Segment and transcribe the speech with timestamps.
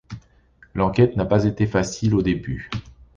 [0.73, 2.71] L'enquête n'a pas été facile au début.